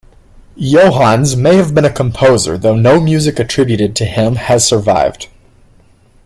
Johannes 0.57 1.35
may 1.35 1.57
have 1.57 1.75
been 1.75 1.85
a 1.85 1.93
composer, 1.93 2.57
though 2.57 2.75
no 2.75 2.99
music 2.99 3.37
attributed 3.37 3.95
to 3.97 4.05
him 4.05 4.33
has 4.35 4.65
survived. 4.67 5.27